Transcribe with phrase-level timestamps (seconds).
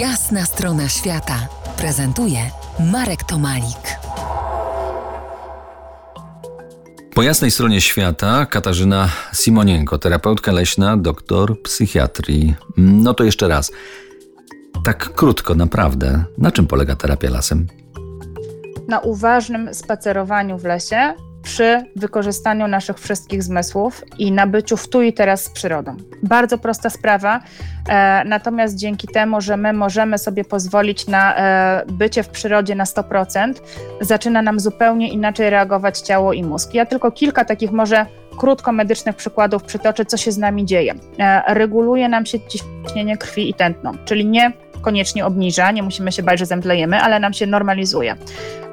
[0.00, 2.38] Jasna strona świata prezentuje
[2.92, 3.98] Marek Tomalik.
[7.14, 12.54] Po jasnej stronie świata Katarzyna Simonienko, terapeutka leśna, doktor psychiatrii.
[12.76, 13.72] No to jeszcze raz.
[14.84, 16.24] Tak krótko, naprawdę.
[16.38, 17.66] Na czym polega terapia lasem?
[18.88, 21.14] Na uważnym spacerowaniu w lesie
[21.46, 25.96] przy wykorzystaniu naszych wszystkich zmysłów i nabyciu w tu i teraz z przyrodą.
[26.22, 27.40] Bardzo prosta sprawa,
[27.88, 32.84] e, natomiast dzięki temu, że my możemy sobie pozwolić na e, bycie w przyrodzie na
[32.84, 33.54] 100%,
[34.00, 36.74] zaczyna nam zupełnie inaczej reagować ciało i mózg.
[36.74, 38.06] Ja tylko kilka takich może
[38.38, 40.94] krótko medycznych przykładów przytoczę, co się z nami dzieje.
[41.18, 44.52] E, reguluje nam się ciśnienie krwi i tętno, czyli nie
[44.86, 48.16] koniecznie obniża, nie musimy się bać, że zemdlejemy, ale nam się normalizuje.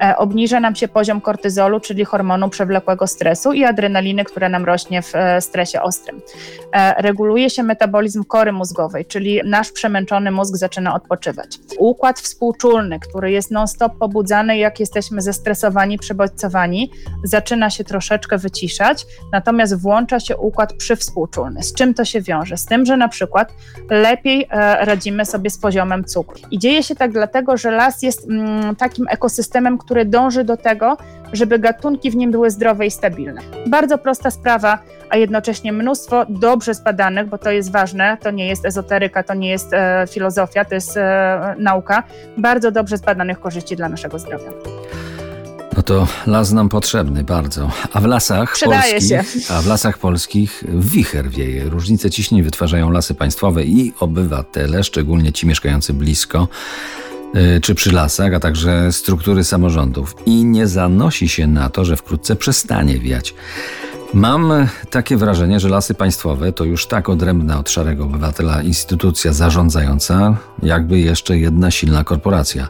[0.02, 5.02] E, obniża nam się poziom kortyzolu, czyli hormonu przewlekłego stresu i adrenaliny, która nam rośnie
[5.02, 6.20] w e, stresie ostrym.
[6.72, 11.58] E, reguluje się metabolizm kory mózgowej, czyli nasz przemęczony mózg zaczyna odpoczywać.
[11.78, 16.90] Układ współczulny, który jest non-stop pobudzany, jak jesteśmy zestresowani, przebodźcowani,
[17.24, 21.62] zaczyna się troszeczkę wyciszać, natomiast włącza się układ przywspółczulny.
[21.62, 22.56] Z czym to się wiąże?
[22.56, 23.52] Z tym, że na przykład
[23.90, 24.48] lepiej
[24.80, 26.38] radzimy sobie z poziomem cukru.
[26.50, 30.96] I dzieje się tak dlatego, że las jest mm, takim ekosystemem, który dąży do tego,
[31.32, 33.40] żeby gatunki w nim były zdrowe i stabilne.
[33.66, 34.78] Bardzo prosta sprawa,
[35.10, 39.50] a jednocześnie mnóstwo dobrze zbadanych, bo to jest ważne, to nie jest ezoteryka, to nie
[39.50, 42.02] jest e, filozofia, to jest e, nauka,
[42.36, 44.50] bardzo dobrze zbadanych korzyści dla naszego zdrowia.
[45.84, 47.70] To las nam potrzebny bardzo.
[47.92, 49.08] A w lasach Przydaje polskich,
[49.46, 49.54] się.
[49.54, 51.64] a w lasach polskich wicher wieje.
[51.64, 56.48] Różnice ciśnień wytwarzają lasy państwowe i obywatele, szczególnie ci mieszkający blisko
[57.56, 60.14] y, czy przy lasach, a także struktury samorządów.
[60.26, 63.34] I nie zanosi się na to, że wkrótce przestanie wiać.
[64.14, 70.36] Mam takie wrażenie, że lasy państwowe to już tak odrębna od szarego obywatela instytucja zarządzająca,
[70.62, 72.68] jakby jeszcze jedna silna korporacja.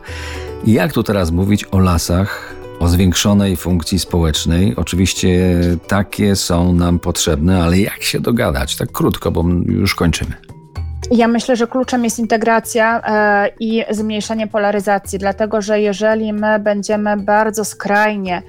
[0.65, 4.77] I jak tu teraz mówić o lasach, o zwiększonej funkcji społecznej.
[4.77, 8.77] Oczywiście takie są nam potrzebne, ale jak się dogadać?
[8.77, 10.33] Tak krótko, bo już kończymy.
[11.11, 17.17] Ja myślę, że kluczem jest integracja e, i zmniejszenie polaryzacji, dlatego że jeżeli my będziemy
[17.17, 18.43] bardzo skrajnie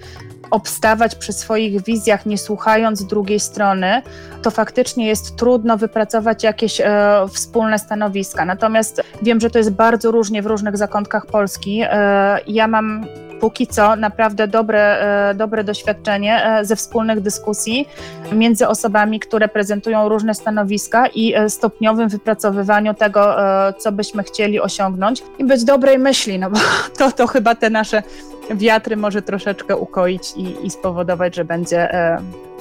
[0.52, 4.02] obstawać przy swoich wizjach, nie słuchając drugiej strony,
[4.42, 6.86] to faktycznie jest trudno wypracować jakieś e,
[7.34, 8.46] wspólne stanowiska.
[8.46, 11.82] Natomiast wiem, że to jest bardzo różnie w różnych zakątkach Polski.
[11.84, 13.06] E, ja mam
[13.46, 17.88] póki co naprawdę dobre, e, dobre doświadczenie e, ze wspólnych dyskusji
[18.32, 23.36] między osobami, które prezentują różne stanowiska i e, stopniowym wypracowywaniu tego,
[23.78, 26.60] co byśmy chcieli osiągnąć i być dobrej myśli, no bo
[26.98, 28.04] to, to chyba te nasze
[28.50, 31.90] wiatry może troszeczkę ukoić i, i spowodować, że będzie,